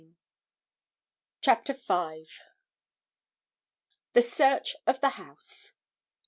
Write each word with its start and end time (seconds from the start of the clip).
CHAPTER 1.41 1.73
V. 1.73 2.27
The 4.13 4.23
Search 4.23 4.75
of 4.87 4.99
the 4.99 5.09
House. 5.09 5.73